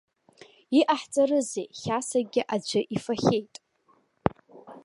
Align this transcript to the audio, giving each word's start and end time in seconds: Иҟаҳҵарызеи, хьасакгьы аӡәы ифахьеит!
Иҟаҳҵарызеи, 0.79 1.65
хьасакгьы 1.79 2.41
аӡәы 2.53 2.81
ифахьеит! 2.95 3.53